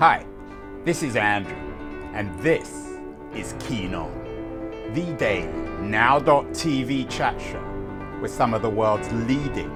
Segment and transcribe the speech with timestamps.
[0.00, 0.24] Hi,
[0.84, 1.56] this is Andrew,
[2.14, 2.94] and this
[3.34, 4.12] is Keen On,
[4.94, 5.48] the daily
[5.80, 9.68] now.tv chat show with some of the world's leading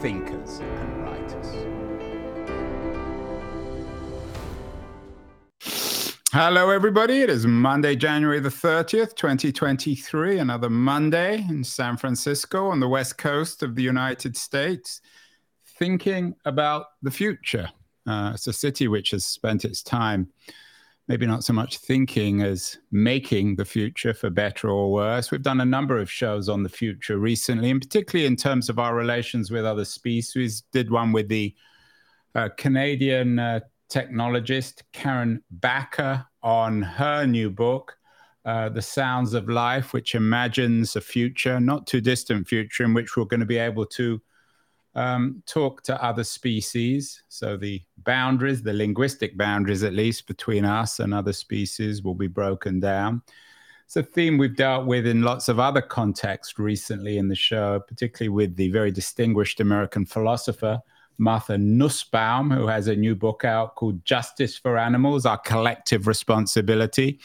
[0.00, 1.66] thinkers and writers.
[6.32, 7.20] Hello, everybody.
[7.20, 10.38] It is Monday, January the 30th, 2023.
[10.38, 15.02] Another Monday in San Francisco on the west coast of the United States,
[15.78, 17.68] thinking about the future.
[18.06, 20.28] Uh, it's a city which has spent its time
[21.08, 25.30] maybe not so much thinking as making the future for better or worse.
[25.30, 28.78] We've done a number of shows on the future recently, and particularly in terms of
[28.78, 30.62] our relations with other species.
[30.72, 31.54] Did one with the
[32.34, 37.96] uh, Canadian uh, technologist Karen Bakker on her new book.
[38.44, 43.16] Uh, the Sounds of Life, which imagines a future, not too distant future, in which
[43.16, 44.20] we're going to be able to
[44.96, 47.22] um, talk to other species.
[47.28, 52.26] So the boundaries, the linguistic boundaries at least, between us and other species will be
[52.26, 53.22] broken down.
[53.84, 57.78] It's a theme we've dealt with in lots of other contexts recently in the show,
[57.86, 60.80] particularly with the very distinguished American philosopher
[61.18, 67.20] Martha Nussbaum, who has a new book out called Justice for Animals Our Collective Responsibility.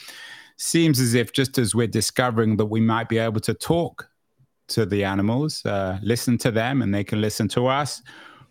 [0.56, 4.08] Seems as if just as we're discovering that we might be able to talk
[4.68, 8.02] to the animals, uh, listen to them, and they can listen to us.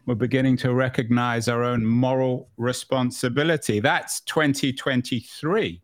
[0.06, 3.80] We're beginning to recognize our own moral responsibility.
[3.80, 5.82] That's 2023.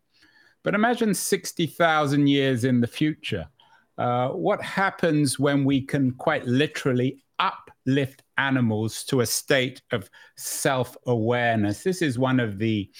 [0.64, 3.46] But imagine 60,000 years in the future.
[3.96, 10.96] Uh, what happens when we can quite literally uplift animals to a state of self
[11.06, 11.82] awareness?
[11.82, 12.90] This is one of the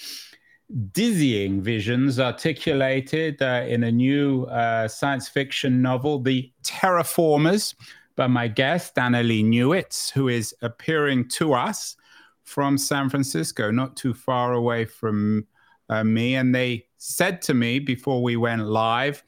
[0.91, 7.73] dizzying visions articulated uh, in a new uh, science fiction novel, The Terraformers,
[8.15, 11.95] by my guest, Annalee Newitz, who is appearing to us
[12.43, 15.47] from San Francisco, not too far away from
[15.89, 16.35] uh, me.
[16.35, 19.23] And they said to me before we went live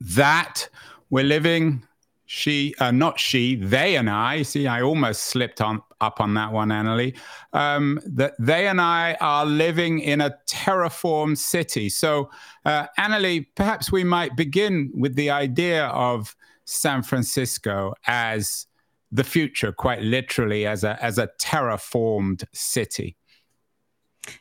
[0.00, 0.68] that
[1.10, 1.86] we're living
[2.26, 6.52] she, uh, not she, they and I, see, I almost slipped on up on that
[6.52, 7.16] one, Annalee,
[7.52, 11.88] um, that they and I are living in a terraformed city.
[11.88, 12.30] So,
[12.64, 18.66] uh, Annalee, perhaps we might begin with the idea of San Francisco as
[19.10, 23.16] the future, quite literally, as a, as a terraformed city.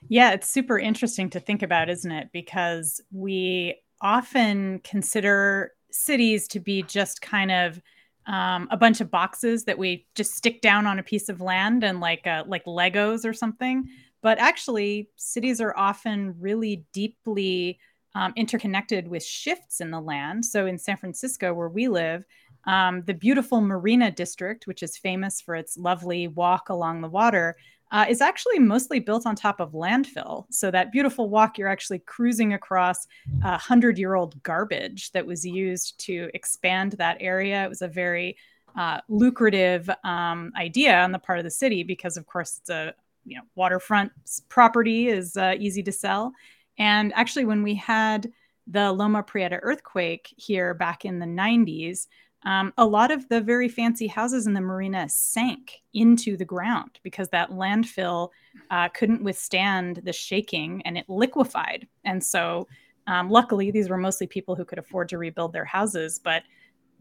[0.08, 2.30] Yeah, it's super interesting to think about, isn't it?
[2.32, 7.82] Because we often consider cities to be just kind of
[8.26, 11.84] um, a bunch of boxes that we just stick down on a piece of land
[11.84, 13.86] and like uh, like Legos or something.
[14.22, 17.80] But actually, cities are often really deeply
[18.16, 20.46] um, interconnected with shifts in the land.
[20.46, 22.24] So in San Francisco, where we live,
[22.66, 27.58] um, the beautiful Marina District, which is famous for its lovely walk along the water,
[27.94, 30.46] uh, is actually mostly built on top of landfill.
[30.50, 33.06] So that beautiful walk, you're actually cruising across
[33.44, 37.64] a hundred year old garbage that was used to expand that area.
[37.64, 38.36] It was a very
[38.76, 42.94] uh, lucrative um, idea on the part of the city because, of course, a
[43.26, 44.12] you know waterfront
[44.50, 46.34] property is uh, easy to sell.
[46.80, 48.32] And actually, when we had
[48.66, 52.08] the Loma Prieta earthquake here back in the 90s,
[52.46, 57.00] um, a lot of the very fancy houses in the marina sank into the ground
[57.04, 58.30] because that landfill
[58.72, 61.88] uh, couldn't withstand the shaking and it liquefied.
[62.06, 62.68] And so,
[63.08, 66.20] um, luckily, these were mostly people who could afford to rebuild their houses.
[66.20, 66.44] But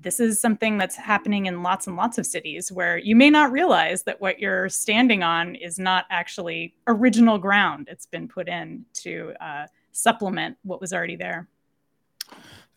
[0.01, 3.53] this is something that's happening in lots and lots of cities where you may not
[3.53, 7.89] realize that what you're standing on is not actually original ground.
[7.91, 11.49] It's been put in to uh, supplement what was already there.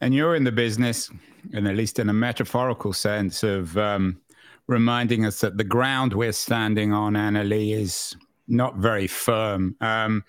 [0.02, 1.10] And you're in the business,
[1.54, 4.20] and at least in a metaphorical sense, of um,
[4.68, 8.16] reminding us that the ground we're standing on, Annalee, is
[8.48, 9.76] not very firm.
[9.82, 10.24] Um,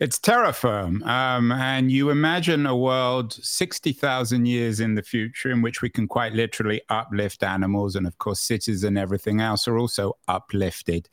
[0.00, 1.02] it's terra firm.
[1.04, 6.08] Um, and you imagine a world 60,000 years in the future in which we can
[6.08, 7.94] quite literally uplift animals.
[7.94, 11.08] And of course, cities and everything else are also uplifted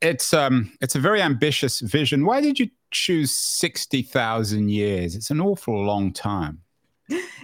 [0.00, 2.24] it's um it's a very ambitious vision.
[2.24, 5.14] Why did you choose sixty thousand years?
[5.14, 6.60] It's an awful long time.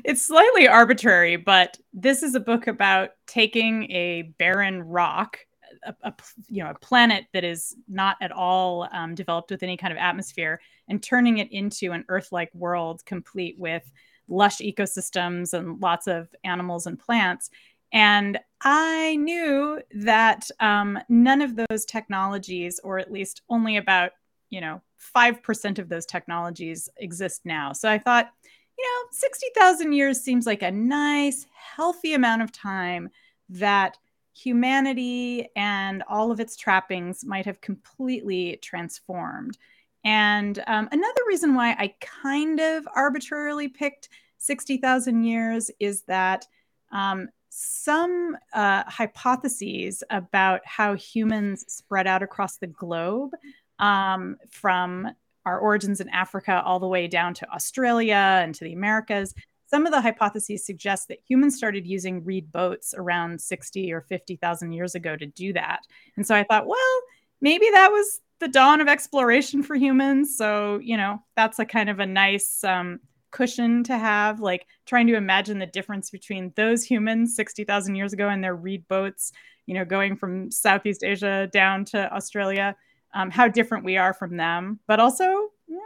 [0.05, 5.39] It's slightly arbitrary, but this is a book about taking a barren rock,
[5.85, 6.15] a, a
[6.49, 9.99] you know a planet that is not at all um, developed with any kind of
[9.99, 13.91] atmosphere, and turning it into an Earth-like world, complete with
[14.29, 17.51] lush ecosystems and lots of animals and plants.
[17.93, 24.13] And I knew that um, none of those technologies, or at least only about,
[24.49, 24.81] you know,
[25.15, 27.73] 5% of those technologies exist now.
[27.73, 28.31] So I thought,
[28.79, 33.11] you know, 60,000 years seems like a nice, healthy amount of time
[33.51, 33.97] that
[34.35, 39.59] humanity and all of its trappings might have completely transformed.
[40.05, 44.09] And um, another reason why I kind of arbitrarily picked
[44.39, 46.47] 60,000 years is that
[46.93, 53.33] um, some uh, hypotheses about how humans spread out across the globe
[53.81, 55.09] um, from
[55.47, 59.35] our origins in Africa all the way down to Australia and to the Americas.
[59.67, 64.73] Some of the hypotheses suggest that humans started using reed boats around 60 or 50,000
[64.73, 65.81] years ago to do that.
[66.17, 67.01] And so I thought, well,
[67.41, 70.37] maybe that was the dawn of exploration for humans.
[70.37, 73.01] So, you know, that's a kind of a nice um,
[73.31, 78.29] cushion to have, like trying to imagine the difference between those humans 60,000 years ago
[78.29, 79.33] and their reed boats,
[79.67, 82.75] you know, going from Southeast Asia down to Australia,
[83.15, 85.25] um, how different we are from them, but also,
[85.69, 85.79] yeah,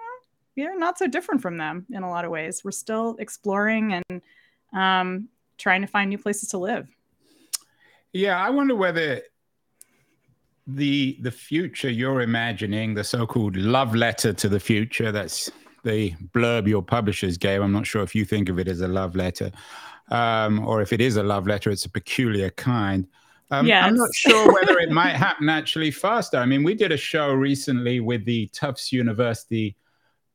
[0.56, 2.62] we're not so different from them in a lot of ways.
[2.64, 4.22] We're still exploring and
[4.72, 5.28] um,
[5.58, 6.88] trying to find new places to live.
[8.12, 9.22] Yeah, I wonder whether
[10.66, 15.50] the the future you're imagining, the so-called love letter to the future, that's
[15.82, 17.60] the blurb your publishers gave.
[17.60, 19.50] I'm not sure if you think of it as a love letter,
[20.10, 23.06] um, or if it is a love letter, it's a peculiar kind.
[23.54, 23.84] Um, yes.
[23.84, 26.38] I'm not sure whether it might happen actually faster.
[26.38, 29.76] I mean, we did a show recently with the Tufts University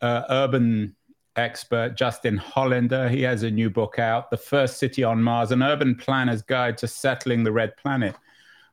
[0.01, 0.95] uh, urban
[1.35, 3.09] expert Justin Hollander.
[3.09, 6.77] He has a new book out, The First City on Mars, an urban planner's guide
[6.79, 8.15] to settling the red planet,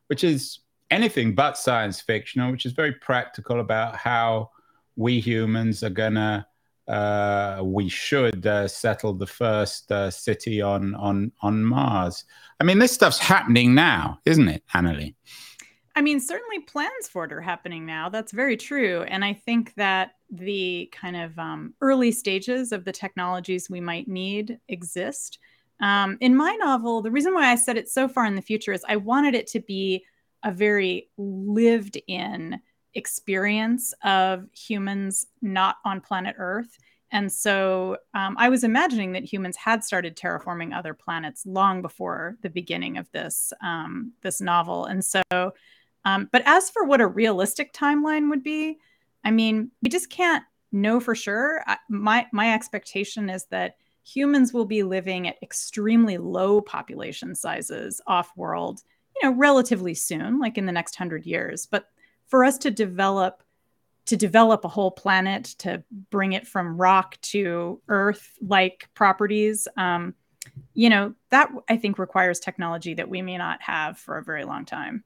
[0.07, 0.59] which is
[0.89, 4.51] anything but science fiction, which is very practical about how
[4.95, 6.45] we humans are going to
[6.87, 12.25] uh, we should uh, settle the first uh, city on on on Mars.
[12.59, 15.15] I mean, this stuff's happening now, isn't it, Annalee?
[15.95, 18.07] I mean, certainly plans for it are happening now.
[18.09, 22.91] That's very true, and I think that the kind of um, early stages of the
[22.91, 25.39] technologies we might need exist.
[25.79, 28.73] Um, in my novel, the reason why I said it so far in the future
[28.73, 30.05] is I wanted it to be
[30.43, 32.59] a very lived in
[32.97, 36.77] experience of humans not on planet Earth.
[37.11, 42.37] And so um, I was imagining that humans had started terraforming other planets long before
[42.41, 44.85] the beginning of this um, this novel.
[44.85, 45.21] And so,
[46.03, 48.77] um, but as for what a realistic timeline would be,
[49.23, 51.63] I mean, we just can't know for sure.
[51.65, 58.01] I, my my expectation is that humans will be living at extremely low population sizes
[58.07, 58.83] off world,
[59.15, 61.65] you know, relatively soon, like in the next hundred years.
[61.65, 61.85] But
[62.27, 63.43] for us to develop
[64.05, 70.13] to develop a whole planet to bring it from rock to earth like properties um,
[70.73, 74.45] you know that i think requires technology that we may not have for a very
[74.45, 75.03] long time.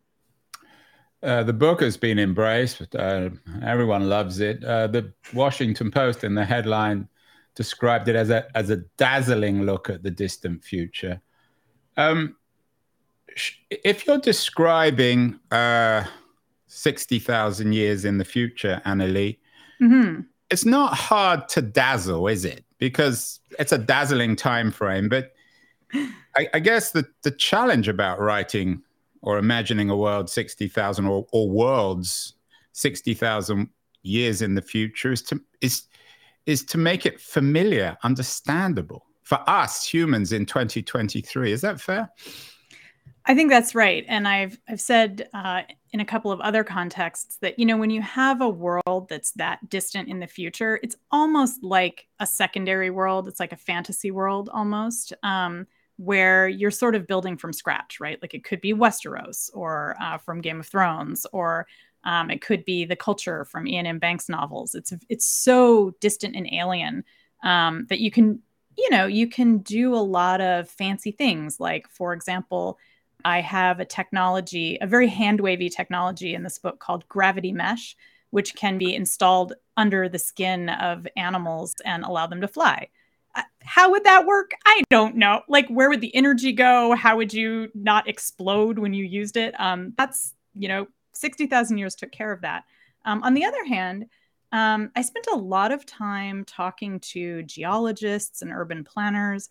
[1.23, 3.29] Uh, the book has been embraced uh,
[3.63, 4.63] everyone loves it.
[4.63, 7.07] Uh, the washington post in the headline
[7.56, 11.21] described it as a as a dazzling look at the distant future.
[11.97, 12.35] Um,
[13.69, 16.03] if you're describing uh,
[16.71, 19.38] 60,000 years in the future, Annalee,
[19.81, 20.21] mm-hmm.
[20.50, 22.63] it's not hard to dazzle, is it?
[22.77, 25.09] Because it's a dazzling time frame.
[25.09, 25.33] But
[25.94, 28.81] I, I guess the, the challenge about writing
[29.21, 32.35] or imagining a world 60,000 or, or worlds
[32.71, 33.69] 60,000
[34.03, 35.83] years in the future is to, is,
[36.45, 41.51] is to make it familiar, understandable for us humans in 2023.
[41.51, 42.09] Is that fair?
[43.25, 45.62] I think that's right, and I've I've said uh,
[45.93, 49.31] in a couple of other contexts that you know when you have a world that's
[49.31, 53.27] that distant in the future, it's almost like a secondary world.
[53.27, 55.67] It's like a fantasy world almost, um,
[55.98, 58.21] where you're sort of building from scratch, right?
[58.21, 61.67] Like it could be Westeros or uh, from Game of Thrones, or
[62.03, 64.00] um, it could be the culture from Iain M.
[64.00, 64.75] Banks novels.
[64.75, 67.03] It's it's so distant and alien
[67.43, 68.39] um, that you can
[68.77, 72.79] you know you can do a lot of fancy things, like for example
[73.25, 77.96] I have a technology, a very hand wavy technology in this book called Gravity Mesh,
[78.32, 82.88] which can be installed under the skin of animals and allow them to fly.
[83.36, 84.51] Uh, how would that work?
[84.66, 85.42] I don't know.
[85.48, 86.96] Like, where would the energy go?
[86.96, 89.58] How would you not explode when you used it?
[89.60, 92.63] Um, that's, you know, 60,000 years took care of that.
[93.06, 94.08] Um, on the other hand,
[94.51, 99.50] um, I spent a lot of time talking to geologists and urban planners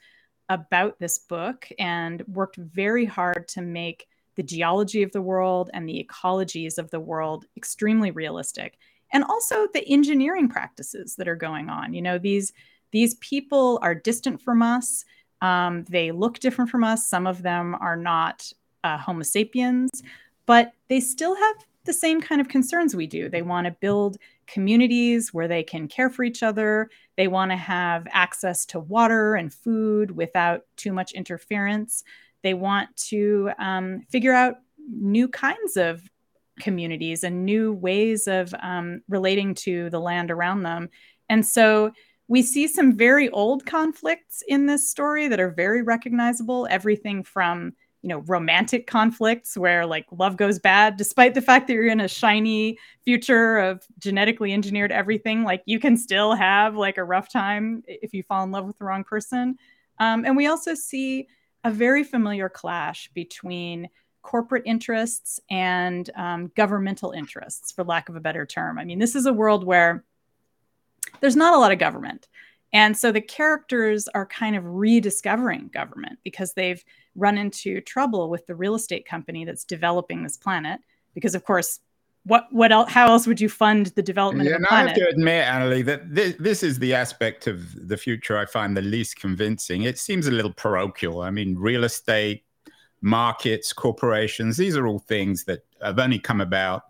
[0.50, 5.88] about this book and worked very hard to make the geology of the world and
[5.88, 8.78] the ecologies of the world extremely realistic
[9.12, 11.94] and also the engineering practices that are going on.
[11.94, 12.52] You know these
[12.92, 15.04] these people are distant from us.
[15.40, 17.08] Um, they look different from us.
[17.08, 18.52] Some of them are not
[18.84, 20.02] uh, homo sapiens
[20.50, 23.28] but they still have the same kind of concerns we do.
[23.28, 24.16] They want to build
[24.48, 26.90] communities where they can care for each other.
[27.20, 32.02] They want to have access to water and food without too much interference.
[32.42, 34.54] They want to um, figure out
[34.90, 36.00] new kinds of
[36.60, 40.88] communities and new ways of um, relating to the land around them.
[41.28, 41.92] And so
[42.26, 46.66] we see some very old conflicts in this story that are very recognizable.
[46.70, 51.74] Everything from you know romantic conflicts where like love goes bad despite the fact that
[51.74, 56.96] you're in a shiny future of genetically engineered everything like you can still have like
[56.96, 59.56] a rough time if you fall in love with the wrong person
[59.98, 61.28] um, and we also see
[61.64, 63.88] a very familiar clash between
[64.22, 68.78] corporate interests and um, governmental interests, for lack of a better term.
[68.78, 70.04] I mean, this is a world where
[71.20, 72.28] there's not a lot of government.
[72.72, 76.82] And so the characters are kind of rediscovering government because they've
[77.16, 80.80] run into trouble with the real estate company that's developing this planet.
[81.14, 81.80] Because, of course,
[82.24, 84.96] what what else how else would you fund the development yeah, of a planet?
[84.96, 88.46] I have to admit, Annalee, that this, this is the aspect of the future I
[88.46, 89.82] find the least convincing.
[89.82, 91.22] It seems a little parochial.
[91.22, 92.44] I mean, real estate,
[93.00, 96.82] markets, corporations, these are all things that have only come about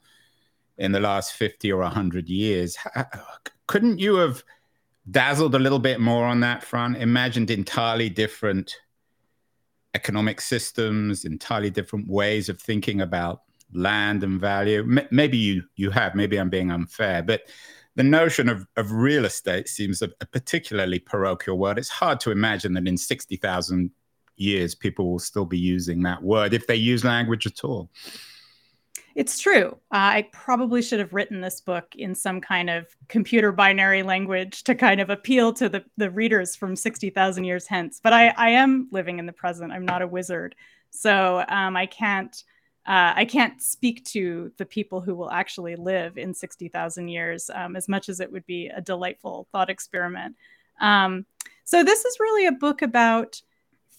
[0.78, 2.76] in the last 50 or 100 years.
[3.66, 4.42] Couldn't you have
[5.10, 8.76] dazzled a little bit more on that front, imagined entirely different
[9.94, 14.80] economic systems, entirely different ways of thinking about land and value?
[14.80, 17.42] M- maybe you, you have, maybe I'm being unfair, but
[17.96, 21.78] the notion of, of real estate seems a, a particularly parochial word.
[21.78, 23.90] It's hard to imagine that in 60,000
[24.36, 27.90] years, people will still be using that word if they use language at all.
[29.14, 29.72] It's true.
[29.92, 34.62] Uh, I probably should have written this book in some kind of computer binary language
[34.64, 38.00] to kind of appeal to the, the readers from 60,000 years hence.
[38.02, 39.72] But I, I am living in the present.
[39.72, 40.54] I'm not a wizard.
[40.90, 42.42] So um, I can't.
[42.86, 47.76] Uh, I can't speak to the people who will actually live in 60,000 years um,
[47.76, 50.34] as much as it would be a delightful thought experiment.
[50.80, 51.26] Um,
[51.64, 53.40] so, this is really a book about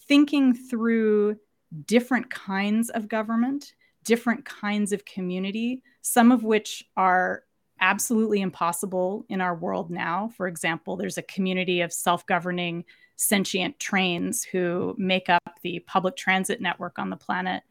[0.07, 1.37] thinking through
[1.85, 7.43] different kinds of government, different kinds of community, some of which are
[7.79, 10.31] absolutely impossible in our world now.
[10.37, 16.15] For example, there's a community of self governing sentient trains who make up the public
[16.15, 17.63] transit network on the planet.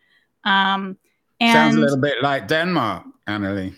[0.44, 0.96] Um,
[1.40, 3.74] and Sounds a little bit like Denmark, Annalee.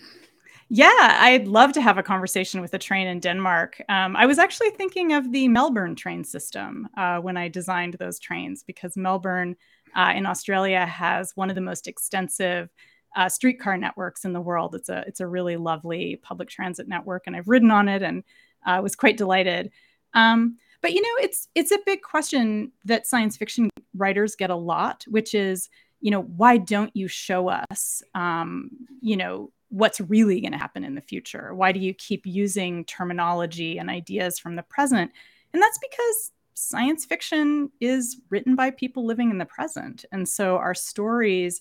[0.74, 3.82] Yeah, I'd love to have a conversation with a train in Denmark.
[3.90, 8.18] Um, I was actually thinking of the Melbourne train system uh, when I designed those
[8.18, 9.54] trains because Melbourne
[9.94, 12.70] uh, in Australia has one of the most extensive
[13.16, 14.74] uh, streetcar networks in the world.
[14.74, 18.24] It's a it's a really lovely public transit network, and I've ridden on it and
[18.66, 19.70] uh, was quite delighted.
[20.14, 24.56] Um, but you know, it's it's a big question that science fiction writers get a
[24.56, 25.68] lot, which is,
[26.00, 28.70] you know, why don't you show us, um,
[29.00, 31.54] you know, what's really going to happen in the future?
[31.54, 35.12] Why do you keep using terminology and ideas from the present?
[35.52, 40.04] And that's because science fiction is written by people living in the present.
[40.12, 41.60] And so our stories,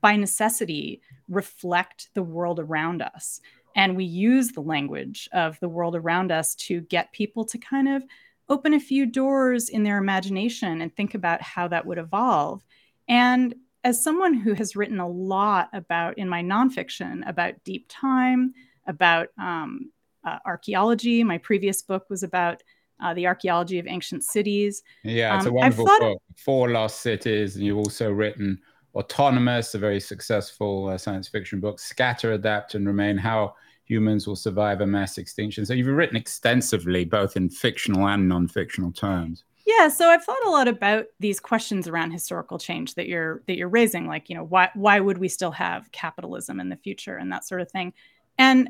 [0.00, 3.40] by necessity, reflect the world around us.
[3.76, 7.88] And we use the language of the world around us to get people to kind
[7.88, 8.04] of
[8.48, 12.62] open a few doors in their imagination and think about how that would evolve.
[13.08, 18.54] And as someone who has written a lot about in my nonfiction about deep time,
[18.86, 19.90] about um,
[20.24, 22.62] uh, archaeology, my previous book was about
[23.00, 24.82] uh, the archaeology of ancient cities.
[25.02, 26.22] Yeah, it's um, a wonderful book.
[26.36, 28.60] Four Lost Cities, and you've also written
[28.94, 31.80] Autonomous, a very successful uh, science fiction book.
[31.80, 33.54] Scatter, Adapt, and Remain: How
[33.86, 35.66] Humans Will Survive a Mass Extinction.
[35.66, 39.44] So you've written extensively, both in fictional and non-fictional terms.
[39.66, 43.56] Yeah, so I've thought a lot about these questions around historical change that you're that
[43.56, 47.16] you're raising, like you know why why would we still have capitalism in the future
[47.16, 47.94] and that sort of thing,
[48.38, 48.68] and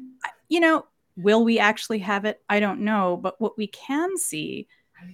[0.49, 2.41] you know will we actually have it?
[2.49, 4.67] I don't know, but what we can see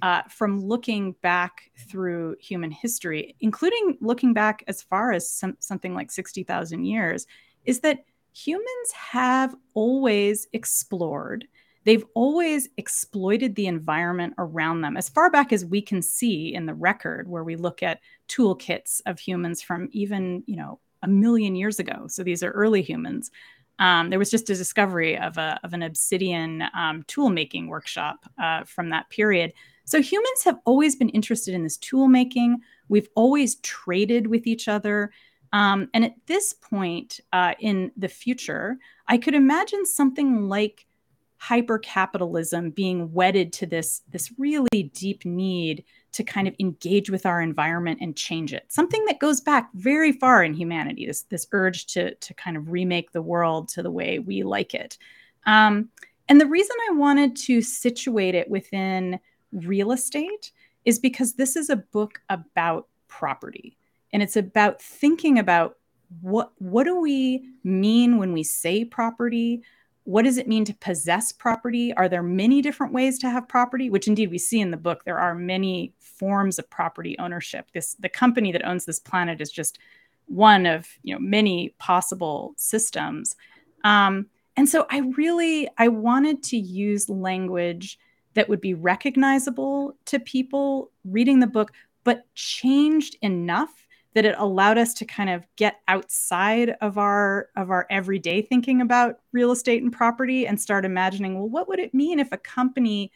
[0.02, 5.94] uh, from looking back through human history, including looking back as far as some, something
[5.94, 7.26] like sixty thousand years,
[7.64, 11.46] is that humans have always explored.
[11.84, 16.66] They've always exploited the environment around them as far back as we can see in
[16.66, 21.56] the record where we look at toolkits of humans from even you know a million
[21.56, 22.06] years ago.
[22.06, 23.30] So these are early humans
[23.80, 28.30] um, there was just a discovery of, a, of an obsidian um, tool making workshop
[28.40, 29.52] uh, from that period.
[29.84, 34.68] So humans have always been interested in this tool making we've always traded with each
[34.68, 35.12] other.
[35.52, 40.86] Um, and at this point uh, in the future i could imagine something like
[41.42, 47.40] hypercapitalism being wedded to this this really deep need to kind of engage with our
[47.40, 51.86] environment and change it something that goes back very far in humanity this this urge
[51.86, 54.98] to to kind of remake the world to the way we like it
[55.46, 55.88] um,
[56.28, 59.18] and the reason i wanted to situate it within
[59.52, 60.52] real estate
[60.84, 63.76] is because this is a book about property
[64.12, 65.76] and it's about thinking about
[66.20, 69.62] what what do we mean when we say property?
[70.10, 71.94] What does it mean to possess property?
[71.94, 73.90] Are there many different ways to have property?
[73.90, 75.04] Which indeed we see in the book.
[75.04, 77.66] There are many forms of property ownership.
[77.72, 79.78] This the company that owns this planet is just
[80.26, 83.36] one of you know many possible systems.
[83.84, 84.26] Um,
[84.56, 87.96] and so I really I wanted to use language
[88.34, 91.70] that would be recognizable to people reading the book,
[92.02, 97.70] but changed enough that it allowed us to kind of get outside of our of
[97.70, 101.94] our everyday thinking about real estate and property and start imagining well what would it
[101.94, 103.12] mean if a company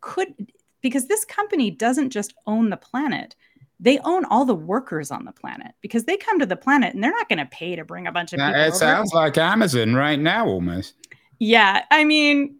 [0.00, 3.36] could because this company doesn't just own the planet
[3.82, 7.02] they own all the workers on the planet because they come to the planet and
[7.02, 8.54] they're not going to pay to bring a bunch of people.
[8.54, 8.76] It over.
[8.76, 10.94] sounds like Amazon right now, almost.
[11.40, 12.54] Yeah, I mean,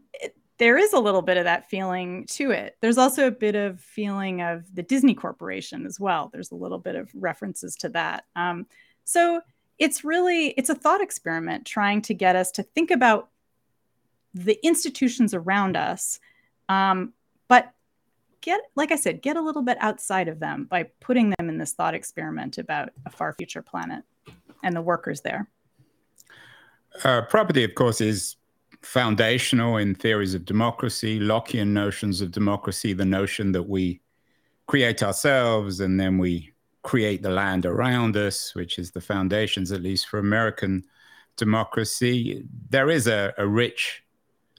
[0.59, 2.76] there is a little bit of that feeling to it.
[2.80, 6.30] There's also a bit of feeling of the Disney Corporation as well.
[6.32, 8.25] There's a little bit of references to that.
[8.37, 8.66] Um,
[9.04, 9.40] so
[9.78, 13.30] it's really it's a thought experiment trying to get us to think about
[14.35, 16.21] the institutions around us,
[16.68, 17.12] um,
[17.49, 17.73] but
[18.42, 21.56] get like i said get a little bit outside of them by putting them in
[21.56, 24.02] this thought experiment about a far future planet
[24.62, 25.49] and the workers there
[27.04, 28.37] uh, property of course is
[28.83, 34.01] foundational in theories of democracy lockean notions of democracy the notion that we
[34.67, 39.83] create ourselves and then we create the land around us which is the foundations at
[39.83, 40.83] least for american
[41.37, 44.03] democracy there is a, a rich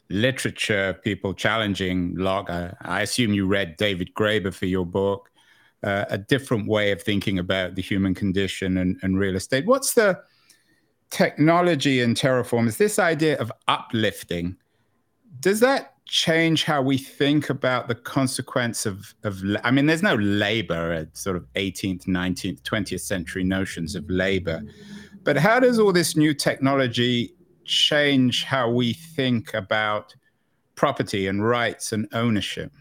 [0.10, 2.50] literature, people challenging Locke.
[2.50, 5.30] I, I assume you read David Graeber for your book,
[5.84, 9.66] uh, a different way of thinking about the human condition and, and real estate.
[9.66, 10.20] What's the
[11.14, 12.68] technology in Terraform?
[12.68, 14.58] Is this idea of uplifting?
[15.40, 20.16] Does that change how we think about the consequence of, of I mean, there's no
[20.16, 24.62] labor, sort of 18th, 19th, 20th century notions of labor.
[25.24, 27.34] But how does all this new technology
[27.66, 30.14] change how we think about
[30.76, 32.72] property and rights and ownership?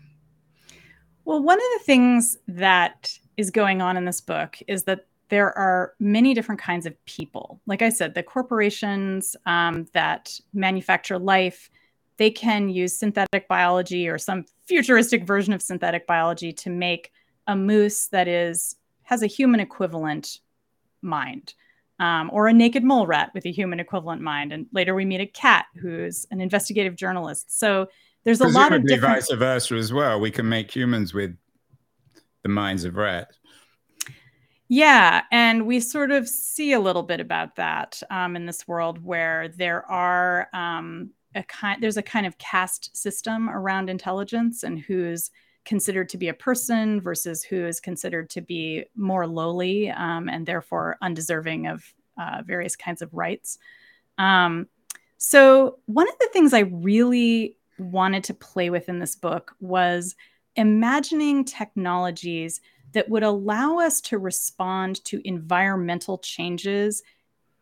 [1.25, 5.57] Well, one of the things that is going on in this book is that there
[5.57, 7.59] are many different kinds of people.
[7.65, 11.71] Like I said, the corporations um, that manufacture life,
[12.19, 17.13] they can use synthetic biology or some futuristic version of synthetic biology to make
[17.47, 20.41] a moose that is has a human equivalent
[21.01, 21.55] mind
[21.99, 24.53] um, or a naked mole rat with a human equivalent mind.
[24.53, 27.59] And later we meet a cat who's an investigative journalist.
[27.59, 27.89] So
[28.25, 29.15] there's a lot of different...
[29.15, 30.21] vice versa as well.
[30.21, 31.35] We can make humans with
[32.43, 33.39] the minds of rats.
[34.75, 39.05] Yeah, and we sort of see a little bit about that um, in this world
[39.05, 44.79] where there are um, a kind there's a kind of caste system around intelligence and
[44.79, 45.31] who's
[45.67, 50.47] considered to be a person versus who is considered to be more lowly um, and
[50.47, 51.85] therefore undeserving of
[52.17, 53.59] uh, various kinds of rights.
[54.17, 54.69] Um,
[55.19, 60.17] so, one of the things I really wanted to play with in this book was
[60.57, 67.03] imagining technologies that would allow us to respond to environmental changes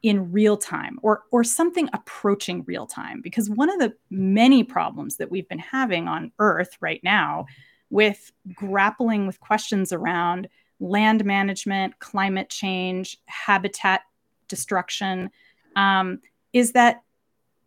[0.02, 5.16] in real time or or something approaching real time because one of the many problems
[5.16, 7.44] that we've been having on earth right now
[7.90, 14.02] with grappling with questions around land management, climate change, habitat
[14.48, 15.30] destruction,
[15.76, 16.20] um,
[16.52, 17.02] is that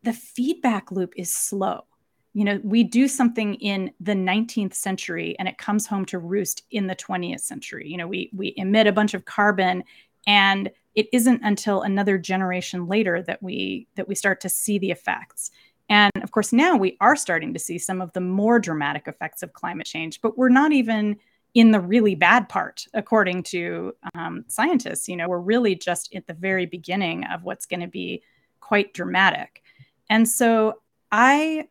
[0.02, 1.86] the feedback loop is slow.
[2.34, 6.64] You know, we do something in the 19th century and it comes home to roost
[6.72, 7.88] in the 20th century.
[7.88, 9.84] You know, we we emit a bunch of carbon
[10.26, 14.92] and it isn't until another generation later that we that we start to see the
[14.92, 15.52] effects.
[15.90, 19.44] And of course, now we are starting to see some of the more dramatic effects
[19.44, 21.18] of climate change, but we're not even
[21.54, 25.08] in the really bad part, according to um, scientists.
[25.08, 28.24] You know, we're really just at the very beginning of what's going to be
[28.60, 29.62] quite dramatic.
[30.10, 30.80] And so
[31.12, 31.68] I,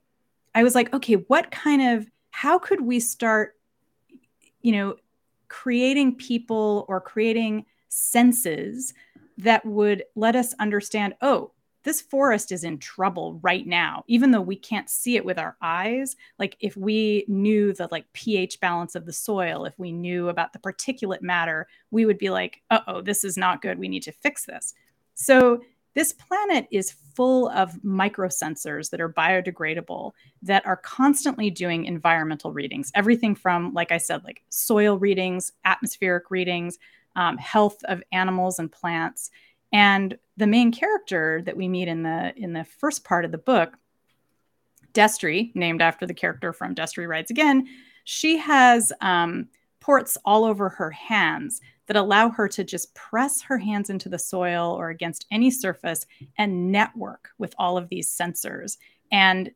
[0.54, 3.56] I was like, okay, what kind of, how could we start,
[4.60, 4.96] you know,
[5.48, 8.94] creating people or creating senses
[9.38, 11.52] that would let us understand, oh,
[11.84, 15.56] this forest is in trouble right now even though we can't see it with our
[15.60, 16.16] eyes.
[16.38, 20.52] Like if we knew the like ph balance of the soil if we knew about
[20.52, 23.78] the particulate matter we would be like uh-oh this is not good.
[23.78, 24.74] We need to fix this.
[25.14, 25.62] So
[25.94, 32.90] this planet is full of microsensors that are biodegradable that are constantly doing environmental readings.
[32.94, 36.78] Everything from like i said like soil readings atmospheric readings
[37.16, 39.30] um, health of animals and plants.
[39.72, 43.38] And the main character that we meet in the in the first part of the
[43.38, 43.76] book,
[44.92, 47.66] Destry, named after the character from Destry Rides Again,
[48.04, 49.48] she has um,
[49.80, 54.18] ports all over her hands that allow her to just press her hands into the
[54.18, 56.06] soil or against any surface
[56.38, 58.76] and network with all of these sensors
[59.10, 59.50] and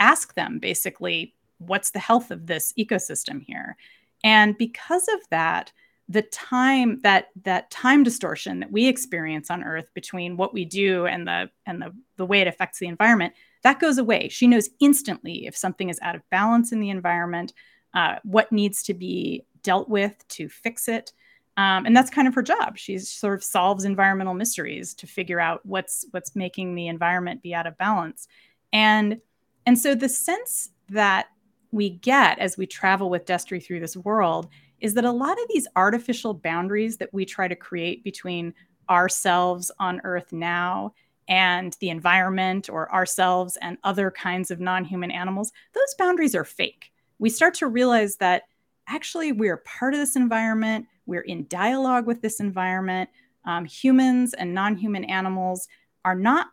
[0.00, 3.76] ask them basically, what's the health of this ecosystem here?
[4.24, 5.72] And because of that,
[6.08, 11.06] the time that that time distortion that we experience on earth between what we do
[11.06, 14.70] and the and the, the way it affects the environment that goes away she knows
[14.80, 17.52] instantly if something is out of balance in the environment
[17.94, 21.12] uh, what needs to be dealt with to fix it
[21.58, 22.78] um, and that's kind of her job.
[22.78, 27.52] She sort of solves environmental mysteries to figure out what's what's making the environment be
[27.52, 28.28] out of balance.
[28.72, 29.20] And
[29.66, 31.26] and so the sense that
[31.72, 34.48] we get as we travel with Destry through this world
[34.80, 38.54] is that a lot of these artificial boundaries that we try to create between
[38.88, 40.94] ourselves on Earth now
[41.26, 46.44] and the environment or ourselves and other kinds of non human animals, those boundaries are
[46.44, 46.92] fake.
[47.18, 48.44] We start to realize that
[48.86, 53.10] actually we're part of this environment, we're in dialogue with this environment.
[53.44, 55.66] Um, humans and non human animals
[56.04, 56.48] are not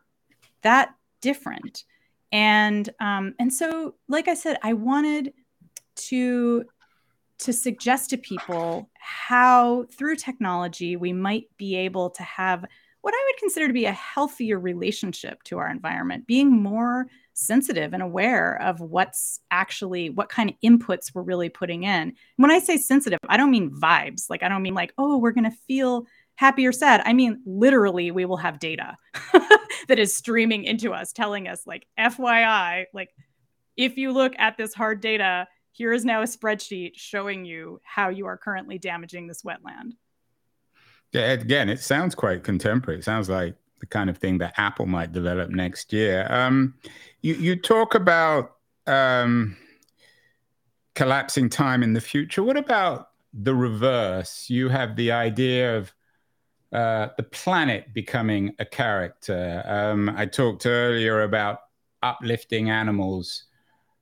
[0.62, 1.84] that different
[2.32, 5.32] and um, and so like i said i wanted
[5.94, 6.64] to
[7.38, 12.64] to suggest to people how through technology we might be able to have
[13.00, 17.92] what i would consider to be a healthier relationship to our environment being more sensitive
[17.92, 22.58] and aware of what's actually what kind of inputs we're really putting in when i
[22.58, 25.56] say sensitive i don't mean vibes like i don't mean like oh we're going to
[25.68, 27.02] feel happy or sad.
[27.04, 28.96] I mean, literally, we will have data
[29.88, 33.10] that is streaming into us, telling us, like, FYI, like,
[33.76, 38.08] if you look at this hard data, here is now a spreadsheet showing you how
[38.08, 39.92] you are currently damaging this wetland.
[41.12, 43.00] Yeah, again, it sounds quite contemporary.
[43.00, 43.54] It sounds like
[43.86, 46.26] the kind of thing that Apple might develop next year.
[46.30, 46.74] Um,
[47.22, 49.56] you, you talk about um,
[50.94, 52.42] collapsing time in the future.
[52.42, 54.50] What about the reverse?
[54.50, 55.94] You have the idea of
[56.72, 59.62] uh, the planet becoming a character.
[59.64, 61.60] Um, I talked earlier about
[62.02, 63.44] uplifting animals.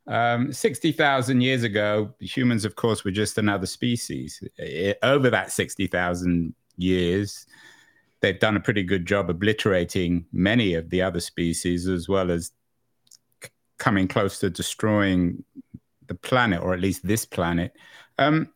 [0.06, 4.42] Um, 60,000 years ago, humans, of course, were just another species.
[4.56, 7.46] It, over that 60,000 years,
[8.24, 12.52] they've done a pretty good job obliterating many of the other species, as well as
[13.42, 15.44] c- coming close to destroying
[16.06, 17.72] the planet, or at least this planet.
[18.18, 18.48] Um,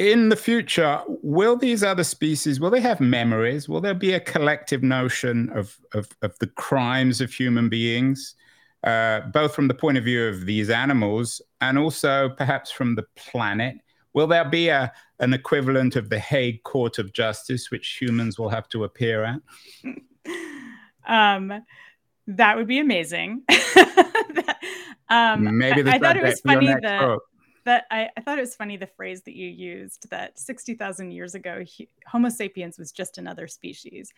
[0.00, 3.68] in the future, will these other species will they have memories?
[3.68, 8.34] Will there be a collective notion of of, of the crimes of human beings,
[8.82, 13.04] uh, both from the point of view of these animals and also perhaps from the
[13.14, 13.76] planet?
[14.16, 18.48] Will there be a an equivalent of the Hague Court of Justice, which humans will
[18.48, 19.40] have to appear at?
[21.06, 21.62] um,
[22.26, 23.42] that would be amazing.
[25.10, 27.18] um, Maybe I, I thought it was funny that
[27.64, 31.34] that I, I, thought it was funny the phrase that you used that 60,000 years
[31.34, 34.12] ago, he, Homo sapiens was just another species.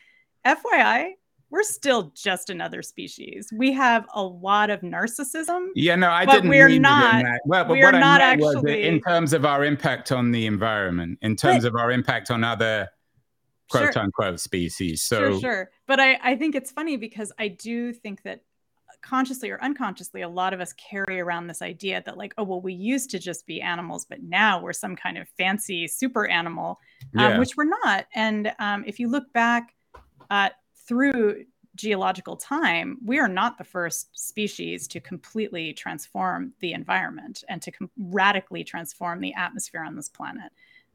[0.47, 1.13] FYI,
[1.51, 3.49] we're still just another species.
[3.57, 5.69] We have a lot of narcissism.
[5.75, 6.51] Yeah, no, I didn't.
[6.51, 7.25] We're not.
[7.47, 11.65] Well, but we're not actually in terms of our impact on the environment, in terms
[11.65, 12.89] but, of our impact on other
[13.71, 14.03] quote sure.
[14.03, 15.03] unquote species.
[15.03, 15.71] So sure, sure.
[15.87, 18.43] But I, I think it's funny because I do think that
[19.01, 22.61] consciously or unconsciously, a lot of us carry around this idea that, like, oh, well,
[22.61, 26.79] we used to just be animals, but now we're some kind of fancy super animal,
[27.17, 27.39] um, yeah.
[27.39, 28.07] which we're not.
[28.15, 29.75] And um, if you look back
[30.31, 30.51] uh,
[30.89, 31.45] through
[31.77, 37.71] geological time, we are not the first species to completely transform the environment and to
[37.71, 40.51] com- radically transform the atmosphere on this planet.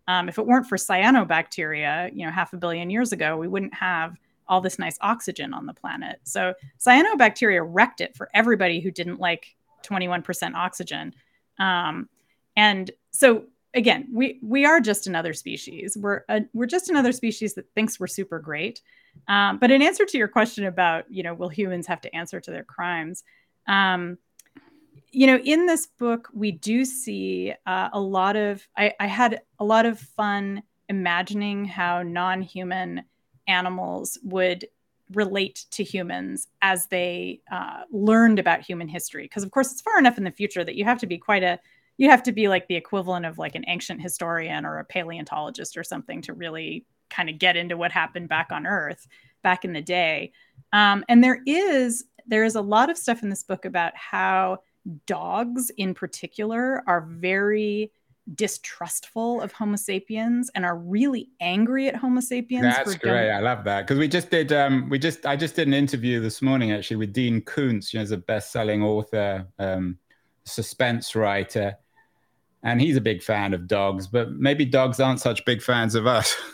[0.07, 3.73] Um, if it weren't for cyanobacteria, you know, half a billion years ago, we wouldn't
[3.73, 4.17] have
[4.49, 6.19] all this nice oxygen on the planet.
[6.23, 11.13] So cyanobacteria wrecked it for everybody who didn't like 21% oxygen.
[11.59, 12.09] Um,
[12.57, 15.97] and so again, we we are just another species.
[15.99, 18.81] We're a, we're just another species that thinks we're super great.
[19.27, 22.39] Um, but in answer to your question about you know will humans have to answer
[22.41, 23.23] to their crimes,
[23.67, 24.17] um,
[25.11, 29.41] you know in this book we do see uh, a lot of I, I had
[29.59, 33.03] a lot of fun imagining how non-human
[33.47, 34.67] animals would
[35.13, 39.23] relate to humans as they uh, learned about human history.
[39.23, 41.43] Because of course it's far enough in the future that you have to be quite
[41.43, 41.59] a
[41.97, 45.77] you have to be like the equivalent of like an ancient historian or a paleontologist
[45.77, 49.07] or something to really kind of get into what happened back on earth
[49.41, 50.31] back in the day
[50.71, 54.59] um, and there is there is a lot of stuff in this book about how
[55.05, 57.91] dogs in particular are very
[58.35, 62.63] distrustful of Homo sapiens and are really angry at Homo sapiens.
[62.63, 63.31] That's great.
[63.31, 64.53] I love that because we just did.
[64.53, 67.99] Um, we just I just did an interview this morning actually with Dean Koontz, you
[67.99, 69.97] know, as a best-selling author, um,
[70.45, 71.75] suspense writer,
[72.63, 76.07] and he's a big fan of dogs, but maybe dogs aren't such big fans of
[76.07, 76.35] us.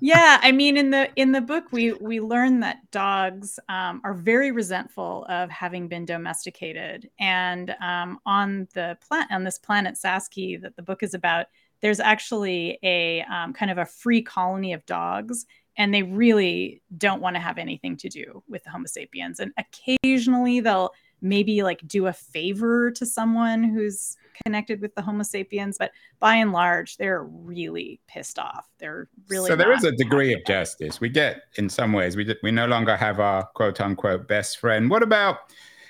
[0.00, 4.14] yeah, I mean, in the in the book, we we learn that dogs um, are
[4.14, 10.56] very resentful of having been domesticated, and um, on the planet on this planet Sask-E
[10.58, 11.46] that the book is about,
[11.80, 17.20] there's actually a um, kind of a free colony of dogs, and they really don't
[17.20, 21.86] want to have anything to do with the Homo sapiens, and occasionally they'll maybe like
[21.86, 26.96] do a favor to someone who's connected with the Homo sapiens, but by and large,
[26.96, 28.68] they're really pissed off.
[28.78, 31.00] They're really so there is a degree of justice.
[31.00, 34.90] We get in some ways we we no longer have our quote unquote best friend.
[34.90, 35.38] What about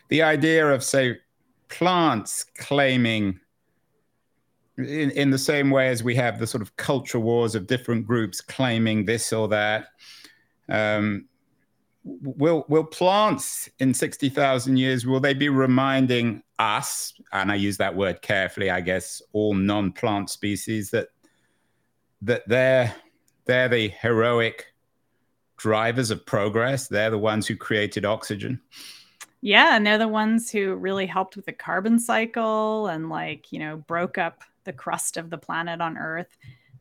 [0.08, 1.18] the idea of say
[1.68, 3.38] plants claiming
[4.78, 8.06] in, in the same way as we have the sort of culture wars of different
[8.06, 9.88] groups claiming this or that.
[10.68, 11.26] Um,
[12.22, 17.94] will will plants in 60,000 years will they be reminding us and I use that
[17.94, 21.08] word carefully I guess all non-plant species that
[22.22, 22.94] that they're
[23.44, 24.66] they're the heroic
[25.56, 26.88] drivers of progress?
[26.88, 28.60] They're the ones who created oxygen.
[29.40, 33.58] Yeah and they're the ones who really helped with the carbon cycle and like you
[33.58, 36.36] know broke up the crust of the planet on earth.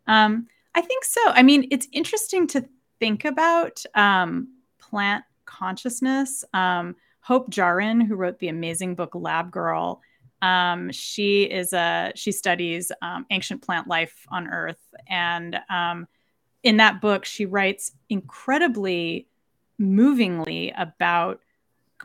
[0.08, 1.22] Um, I think so.
[1.28, 2.68] I mean it's interesting to
[3.00, 4.50] think about um,
[4.90, 6.44] plant consciousness.
[6.54, 10.02] Um, Hope Jahren, who wrote the amazing book Lab Girl,
[10.42, 16.08] um, she is a she studies um, ancient plant life on Earth, and um,
[16.64, 19.28] in that book, she writes incredibly
[19.80, 21.40] movingly about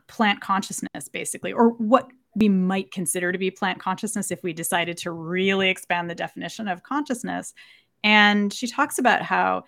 [0.07, 4.97] plant consciousness, basically, or what we might consider to be plant consciousness if we decided
[4.97, 7.53] to really expand the definition of consciousness.
[8.03, 9.65] And she talks about how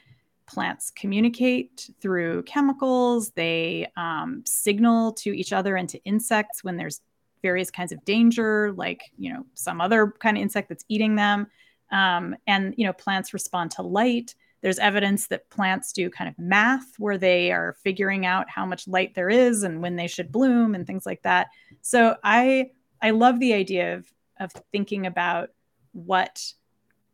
[0.46, 3.30] plants communicate through chemicals.
[3.30, 7.00] They um, signal to each other and to insects when there's
[7.42, 11.46] various kinds of danger, like you know some other kind of insect that's eating them.
[11.90, 14.34] Um, and you know plants respond to light.
[14.62, 18.88] There's evidence that plants do kind of math where they are figuring out how much
[18.88, 21.48] light there is and when they should bloom and things like that.
[21.82, 22.70] So I
[23.02, 25.50] I love the idea of of thinking about
[25.92, 26.52] what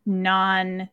[0.06, 0.88] non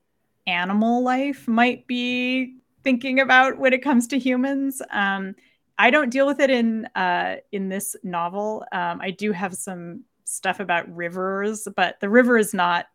[0.47, 4.81] animal life might be thinking about when it comes to humans.
[4.91, 5.35] Um,
[5.77, 8.65] I don't deal with it in uh, in this novel.
[8.71, 12.87] Um, I do have some stuff about rivers, but the river is not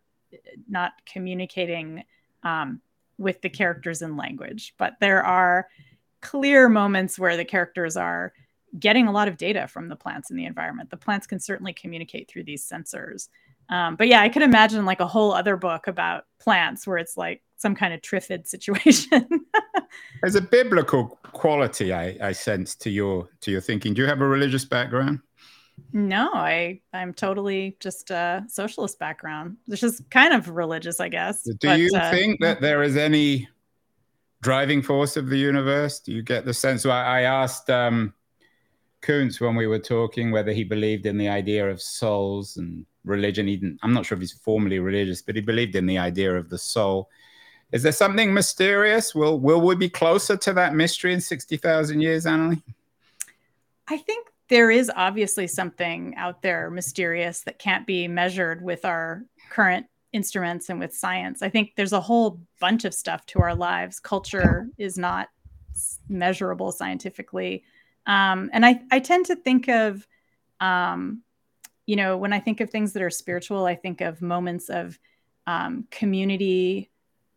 [0.67, 2.03] not communicating
[2.43, 2.81] um,
[3.17, 4.73] with the characters in language.
[4.77, 5.67] But there are
[6.21, 8.33] clear moments where the characters are
[8.79, 10.89] getting a lot of data from the plants in the environment.
[10.89, 13.29] The plants can certainly communicate through these sensors.
[13.69, 17.17] Um, but yeah, I could imagine like a whole other book about plants where it's
[17.17, 19.27] like some kind of triffid situation.
[20.21, 23.93] There's a biblical quality I, I sense to your to your thinking.
[23.93, 25.19] Do you have a religious background?
[25.91, 31.43] No, I I'm totally just a socialist background, which is kind of religious, I guess.
[31.43, 33.47] Do but, you uh, think that there is any
[34.41, 35.99] driving force of the universe?
[35.99, 36.85] Do you get the sense?
[36.85, 38.13] I, I asked um,
[39.01, 43.47] Koontz when we were talking whether he believed in the idea of souls and religion.
[43.47, 46.35] He didn't, I'm not sure if he's formally religious, but he believed in the idea
[46.35, 47.09] of the soul.
[47.71, 49.15] Is there something mysterious?
[49.15, 52.61] Will will we be closer to that mystery in 60,000 years, Annalee?
[53.87, 59.23] I think there is obviously something out there mysterious that can't be measured with our
[59.49, 61.41] current instruments and with science.
[61.41, 63.99] I think there's a whole bunch of stuff to our lives.
[63.99, 65.29] Culture is not
[66.07, 67.63] measurable scientifically.
[68.05, 70.07] Um, and I, I tend to think of
[70.59, 71.23] um,
[71.85, 74.97] you know, when I think of things that are spiritual, I think of moments of
[75.47, 76.89] um, community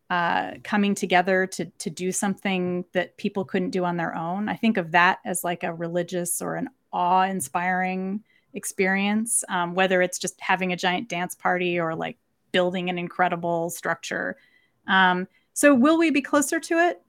[0.09, 4.47] uh, coming together to to do something that people couldn't do on their own.
[4.47, 10.17] I think of that as like a religious or an awe-inspiring experience, um, whether it's
[10.17, 12.17] just having a giant dance party or like
[12.51, 14.37] building an incredible structure.
[14.87, 17.01] Um, so, will we be closer to it?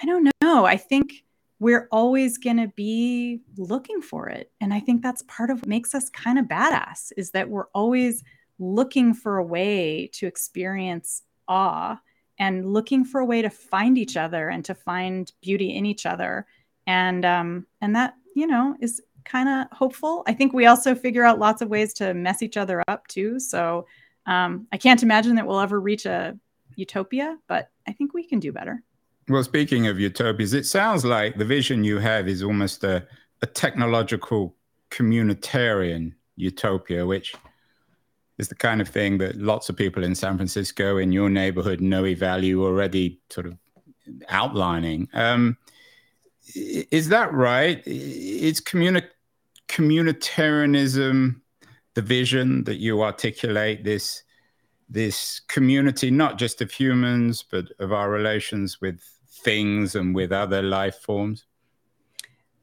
[0.00, 0.64] I don't know.
[0.66, 1.24] I think
[1.60, 4.50] we're always going to be looking for it.
[4.60, 7.66] And I think that's part of what makes us kind of badass is that we're
[7.74, 8.22] always
[8.58, 12.00] looking for a way to experience awe
[12.38, 16.06] and looking for a way to find each other and to find beauty in each
[16.06, 16.46] other.
[16.86, 20.22] And um, and that, you know, is kind of hopeful.
[20.26, 23.38] I think we also figure out lots of ways to mess each other up too.
[23.40, 23.86] So
[24.26, 26.38] um, I can't imagine that we'll ever reach a
[26.76, 28.82] utopia, but I think we can do better.
[29.28, 33.06] Well, speaking of utopias, it sounds like the vision you have is almost a,
[33.42, 34.56] a technological
[34.90, 37.34] communitarian utopia, which
[38.38, 41.82] is the kind of thing that lots of people in San Francisco, in your neighborhood,
[41.82, 43.58] know value already sort of
[44.30, 45.08] outlining.
[45.12, 45.58] Um,
[46.54, 47.82] is that right?
[47.86, 49.10] Is communi-
[49.68, 51.40] communitarianism
[51.92, 53.84] the vision that you articulate?
[53.84, 54.22] This
[54.88, 60.62] this community, not just of humans, but of our relations with things and with other
[60.62, 61.46] life forms?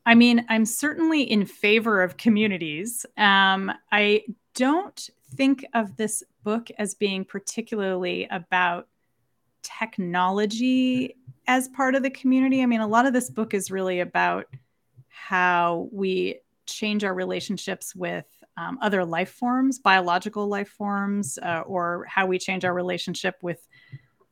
[0.06, 3.06] I mean, I'm certainly in favor of communities.
[3.18, 4.24] Um, I
[4.54, 8.88] don't think of this book as being particularly about
[9.64, 11.16] technology
[11.48, 12.62] as part of the community.
[12.62, 14.46] I mean, a lot of this book is really about
[15.08, 18.26] how we change our relationships with
[18.58, 23.68] um, other life forms, biological life forms, uh, or how we change our relationship with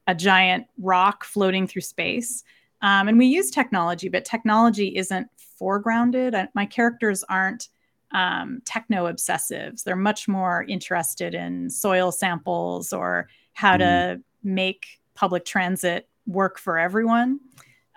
[0.07, 2.43] a giant rock floating through space.
[2.81, 5.27] Um, and we use technology, but technology isn't
[5.61, 6.35] foregrounded.
[6.35, 7.69] I, my characters aren't
[8.11, 9.83] um, techno obsessives.
[9.83, 13.79] They're much more interested in soil samples or how mm.
[13.79, 14.85] to make
[15.15, 17.39] public transit work for everyone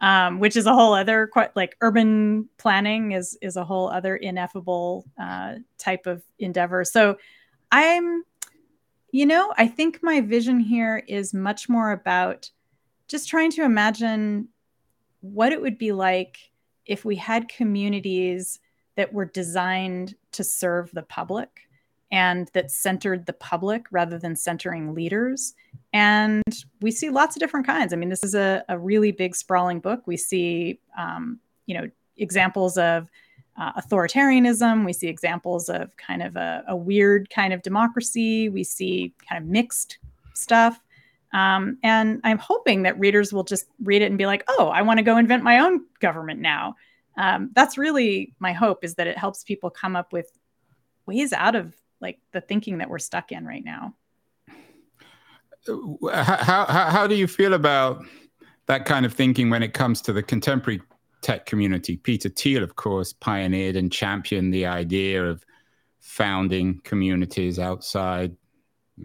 [0.00, 5.06] um, which is a whole other like urban planning is is a whole other ineffable
[5.18, 6.84] uh, type of endeavor.
[6.84, 7.16] So
[7.72, 8.22] I'm,
[9.16, 12.50] you know, I think my vision here is much more about
[13.08, 14.48] just trying to imagine
[15.22, 16.36] what it would be like
[16.84, 18.60] if we had communities
[18.96, 21.62] that were designed to serve the public
[22.12, 25.54] and that centered the public rather than centering leaders.
[25.94, 26.42] And
[26.82, 27.94] we see lots of different kinds.
[27.94, 30.06] I mean, this is a, a really big, sprawling book.
[30.06, 33.08] We see, um, you know, examples of
[33.58, 34.84] uh, authoritarianism.
[34.84, 38.48] We see examples of kind of a, a, weird kind of democracy.
[38.48, 39.98] We see kind of mixed
[40.34, 40.80] stuff.
[41.32, 44.82] Um, and I'm hoping that readers will just read it and be like, oh, I
[44.82, 46.76] want to go invent my own government now.
[47.16, 50.30] Um, that's really my hope is that it helps people come up with
[51.06, 53.94] ways out of like the thinking that we're stuck in right now.
[55.66, 58.04] How, how, how do you feel about
[58.66, 60.80] that kind of thinking when it comes to the contemporary
[61.22, 61.96] tech community?
[61.96, 65.44] Peter Thiel, of course, pioneered and championed the idea of
[66.00, 68.36] founding communities outside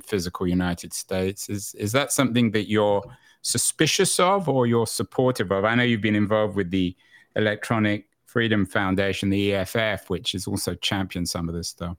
[0.03, 1.49] physical United States.
[1.49, 3.03] Is is that something that you're
[3.41, 5.65] suspicious of or you're supportive of?
[5.65, 6.95] I know you've been involved with the
[7.35, 11.97] Electronic Freedom Foundation, the EFF, which has also championed some of this stuff.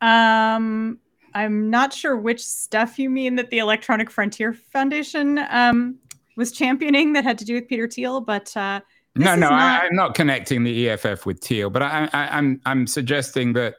[0.00, 0.98] Um,
[1.32, 5.98] I'm not sure which stuff you mean that the Electronic Frontier Foundation um,
[6.36, 8.80] was championing that had to do with Peter Thiel, but uh,
[9.16, 9.52] no, no, not...
[9.52, 13.76] I, am not connecting the EFF with Thiel, but I, I, I'm I'm suggesting that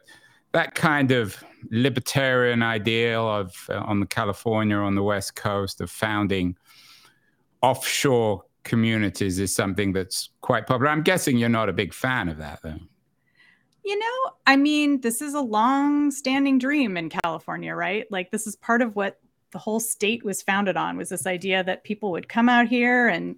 [0.52, 5.90] that kind of libertarian ideal of uh, on the California on the West Coast of
[5.90, 6.56] founding
[7.62, 10.90] offshore communities is something that's quite popular.
[10.90, 12.78] I'm guessing you're not a big fan of that, though.
[13.84, 18.04] You know, I mean, this is a long standing dream in California, right?
[18.10, 19.20] Like, this is part of what
[19.52, 23.08] the whole state was founded on was this idea that people would come out here
[23.08, 23.36] and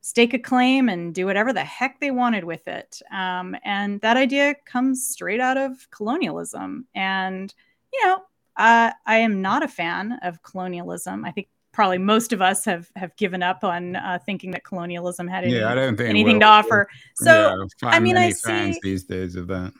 [0.00, 3.00] stake a claim and do whatever the heck they wanted with it.
[3.12, 6.86] Um, and that idea comes straight out of colonialism.
[6.94, 7.54] And,
[7.92, 8.22] you know,
[8.56, 11.24] uh, I am not a fan of colonialism.
[11.24, 15.26] I think probably most of us have have given up on uh, thinking that colonialism
[15.26, 16.88] had any, yeah, anything to offer.
[17.14, 19.72] So yeah, I mean, I see these days of that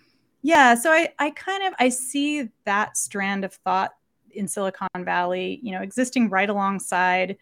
[0.43, 3.93] yeah so i i kind of i see that strand of thought
[4.35, 7.37] in silicon valley you know existing right alongside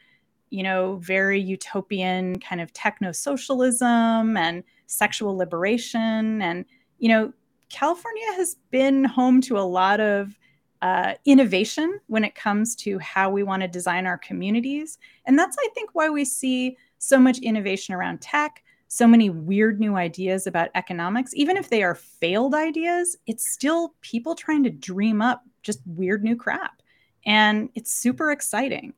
[0.50, 6.64] you know very utopian kind of techno socialism and sexual liberation and
[6.98, 7.32] you know
[7.68, 10.38] california has been home to a lot of
[10.82, 15.56] uh, innovation when it comes to how we want to design our communities and that's
[15.60, 20.48] i think why we see so much innovation around tech so many weird new ideas
[20.48, 21.30] about economics.
[21.34, 26.24] Even if they are failed ideas, it's still people trying to dream up just weird
[26.24, 26.82] new crap.
[27.24, 28.94] And it's super exciting.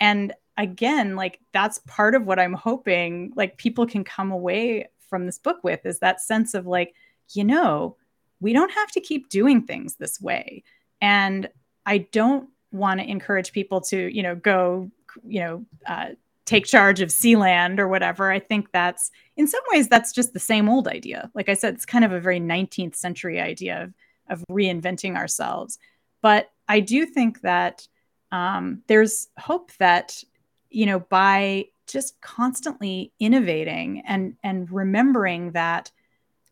[0.00, 5.26] And again, like that's part of what I'm hoping like people can come away from
[5.26, 6.94] this book with is that sense of like,
[7.30, 7.96] you know,
[8.40, 10.64] we don't have to keep doing things this way.
[11.00, 11.48] And
[11.86, 14.90] I don't want to encourage people to, you know, go,
[15.24, 16.08] you know, uh,
[16.44, 18.30] take charge of Sealand or whatever.
[18.30, 21.30] I think that's in some ways that's just the same old idea.
[21.34, 23.94] Like I said, it's kind of a very 19th century idea of,
[24.28, 25.78] of reinventing ourselves.
[26.22, 27.86] But I do think that
[28.30, 30.22] um, there's hope that
[30.70, 35.90] you know by just constantly innovating and and remembering that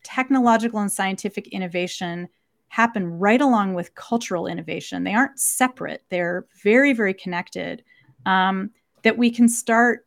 [0.03, 2.29] technological and scientific innovation
[2.69, 5.05] happen right along with cultural innovation.
[5.05, 6.05] They aren't separate.
[6.11, 7.83] They're very very connected.
[8.27, 8.73] Um,
[9.03, 10.07] that we can start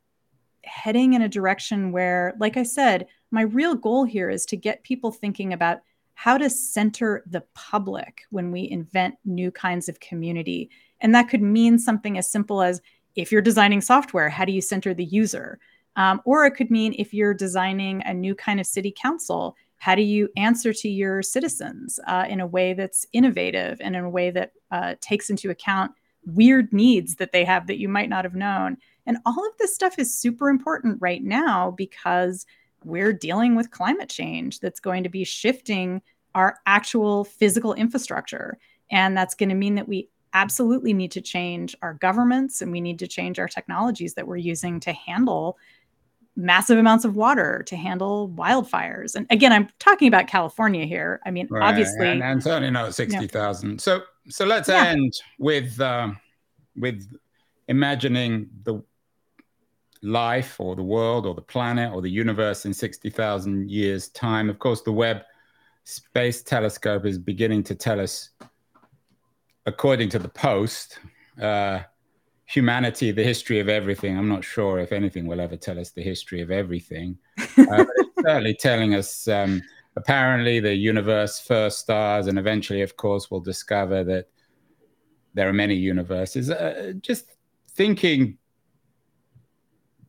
[0.63, 4.83] heading in a direction where, like I said, my real goal here is to get
[4.83, 5.79] people thinking about
[6.15, 10.69] how to center the public when we invent new kinds of community.
[11.01, 12.81] And that could mean something as simple as
[13.15, 15.59] if you're designing software, how do you center the user?
[15.95, 19.95] Um, or it could mean if you're designing a new kind of city council, how
[19.95, 24.09] do you answer to your citizens uh, in a way that's innovative and in a
[24.09, 25.91] way that uh, takes into account
[26.25, 28.77] weird needs that they have that you might not have known.
[29.05, 32.45] And all of this stuff is super important right now because
[32.85, 36.01] we're dealing with climate change that's going to be shifting
[36.35, 38.57] our actual physical infrastructure.
[38.91, 42.81] And that's going to mean that we absolutely need to change our governments and we
[42.81, 45.57] need to change our technologies that we're using to handle
[46.35, 49.15] massive amounts of water to handle wildfires.
[49.15, 51.21] And again, I'm talking about California here.
[51.25, 51.69] I mean, right.
[51.69, 53.69] obviously, and, and, certainly not sixty thousand.
[53.69, 54.85] You know, so, so let's yeah.
[54.87, 56.11] end with uh,
[56.75, 57.07] with
[57.67, 58.81] imagining the
[60.03, 64.49] life or the world or the planet or the universe in sixty thousand years' time.
[64.49, 65.23] Of course, the Webb
[65.85, 68.29] Space Telescope is beginning to tell us,
[69.65, 70.99] according to the Post.
[71.41, 71.79] Uh,
[72.45, 74.17] humanity, the history of everything.
[74.17, 77.17] I'm not sure if anything will ever tell us the history of everything.
[77.55, 79.61] Uh, it's certainly telling us um,
[79.95, 84.25] apparently the universe first stars, and eventually, of course, we'll discover that
[85.35, 86.49] there are many universes.
[86.49, 87.25] Uh, just
[87.69, 88.39] thinking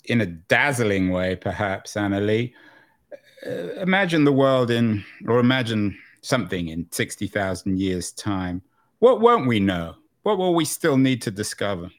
[0.07, 2.53] in a dazzling way, perhaps, Annalee.
[3.47, 8.63] Uh, imagine the world in, or imagine something in 60,000 years' time.
[8.99, 9.97] What won't we know?
[10.23, 11.91] What will we still need to discover?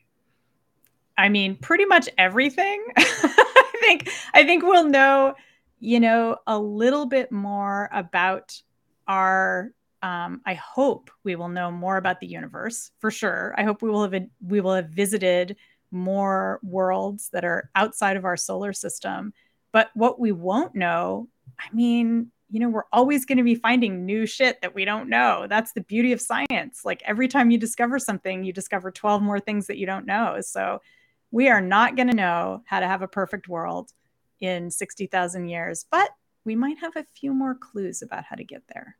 [1.17, 2.83] I mean, pretty much everything.
[2.97, 5.35] I think I think we'll know,
[5.79, 8.59] you know, a little bit more about
[9.07, 13.55] our um, I hope we will know more about the universe for sure.
[13.57, 15.55] I hope we will have we will have visited
[15.95, 19.33] more worlds that are outside of our solar system.
[19.71, 21.27] But what we won't know,
[21.59, 25.09] I mean, you know, we're always going to be finding new shit that we don't
[25.09, 25.47] know.
[25.49, 26.85] That's the beauty of science.
[26.85, 30.39] Like every time you discover something, you discover 12 more things that you don't know.
[30.41, 30.81] So
[31.31, 33.91] we are not going to know how to have a perfect world
[34.39, 36.11] in 60,000 years, but
[36.43, 38.97] we might have a few more clues about how to get there.